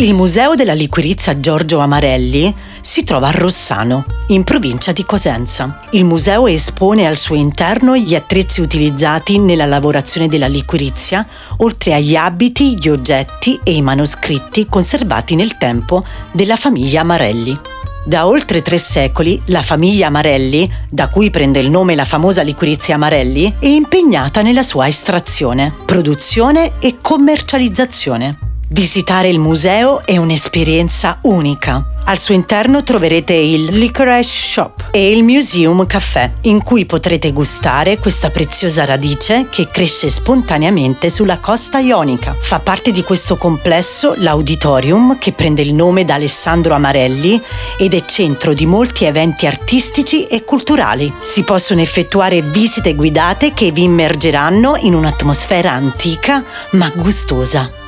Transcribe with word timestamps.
Il 0.00 0.14
Museo 0.14 0.54
della 0.54 0.74
Liquirizia 0.74 1.40
Giorgio 1.40 1.80
Amarelli 1.80 2.54
si 2.80 3.02
trova 3.02 3.28
a 3.28 3.32
Rossano, 3.32 4.04
in 4.28 4.44
provincia 4.44 4.92
di 4.92 5.04
Cosenza. 5.04 5.80
Il 5.90 6.04
museo 6.04 6.46
espone 6.46 7.04
al 7.04 7.18
suo 7.18 7.34
interno 7.34 7.96
gli 7.96 8.14
attrezzi 8.14 8.60
utilizzati 8.60 9.40
nella 9.40 9.66
lavorazione 9.66 10.28
della 10.28 10.46
liquirizia, 10.46 11.26
oltre 11.56 11.94
agli 11.94 12.14
abiti, 12.14 12.78
gli 12.78 12.88
oggetti 12.88 13.58
e 13.64 13.72
i 13.72 13.82
manoscritti 13.82 14.66
conservati 14.66 15.34
nel 15.34 15.58
tempo 15.58 16.04
della 16.30 16.54
famiglia 16.54 17.00
Amarelli. 17.00 17.58
Da 18.04 18.28
oltre 18.28 18.62
tre 18.62 18.78
secoli 18.78 19.42
la 19.46 19.62
famiglia 19.62 20.06
Amarelli, 20.06 20.72
da 20.88 21.08
cui 21.08 21.30
prende 21.30 21.58
il 21.58 21.70
nome 21.70 21.96
la 21.96 22.04
famosa 22.04 22.42
liquirizia 22.42 22.94
Amarelli, 22.94 23.56
è 23.58 23.66
impegnata 23.66 24.42
nella 24.42 24.62
sua 24.62 24.86
estrazione, 24.86 25.74
produzione 25.84 26.74
e 26.78 26.98
commercializzazione. 27.02 28.47
Visitare 28.70 29.28
il 29.28 29.38
museo 29.38 30.04
è 30.04 30.18
un'esperienza 30.18 31.20
unica. 31.22 31.94
Al 32.04 32.18
suo 32.18 32.34
interno 32.34 32.82
troverete 32.82 33.32
il 33.32 33.64
Licorice 33.64 34.46
Shop 34.46 34.88
e 34.90 35.10
il 35.10 35.24
Museum 35.24 35.86
Café, 35.86 36.32
in 36.42 36.62
cui 36.62 36.84
potrete 36.84 37.32
gustare 37.32 37.96
questa 37.96 38.28
preziosa 38.28 38.84
radice 38.84 39.46
che 39.50 39.68
cresce 39.68 40.10
spontaneamente 40.10 41.08
sulla 41.08 41.38
costa 41.38 41.78
ionica. 41.78 42.36
Fa 42.38 42.58
parte 42.58 42.92
di 42.92 43.02
questo 43.02 43.38
complesso 43.38 44.12
l'Auditorium, 44.18 45.18
che 45.18 45.32
prende 45.32 45.62
il 45.62 45.72
nome 45.72 46.04
da 46.04 46.14
Alessandro 46.14 46.74
Amarelli 46.74 47.40
ed 47.78 47.94
è 47.94 48.04
centro 48.04 48.52
di 48.52 48.66
molti 48.66 49.06
eventi 49.06 49.46
artistici 49.46 50.26
e 50.26 50.44
culturali. 50.44 51.10
Si 51.20 51.42
possono 51.42 51.80
effettuare 51.80 52.42
visite 52.42 52.94
guidate 52.94 53.54
che 53.54 53.70
vi 53.70 53.84
immergeranno 53.84 54.76
in 54.82 54.92
un'atmosfera 54.92 55.72
antica 55.72 56.44
ma 56.72 56.92
gustosa. 56.94 57.86